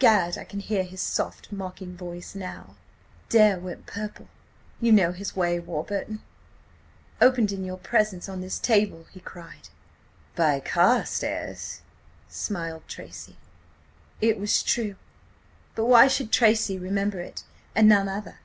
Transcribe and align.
Gad! 0.00 0.36
I 0.36 0.42
can 0.42 0.58
hear 0.58 0.82
his 0.82 1.00
soft, 1.00 1.52
mocking 1.52 1.96
voice 1.96 2.34
now! 2.34 2.74
"Dare 3.28 3.60
went 3.60 3.86
purple–you 3.86 4.90
know 4.90 5.12
his 5.12 5.36
way, 5.36 5.60
Warburton. 5.60 6.20
"'Opened 7.20 7.52
in 7.52 7.62
your 7.62 7.76
presence 7.76 8.28
on 8.28 8.40
this 8.40 8.58
table!' 8.58 9.06
he 9.12 9.20
cried. 9.20 9.68
"'By 10.34 10.58
Carstares!' 10.58 11.82
smiled 12.28 12.88
Tracy. 12.88 13.36
"It 14.20 14.40
was 14.40 14.64
true. 14.64 14.96
But 15.76 15.84
why 15.86 16.08
should 16.08 16.32
Tracy 16.32 16.76
remember 16.76 17.20
it, 17.20 17.44
and 17.76 17.88
none 17.88 18.08
other? 18.08 18.40